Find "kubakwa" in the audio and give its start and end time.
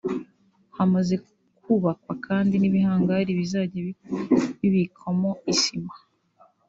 1.57-2.13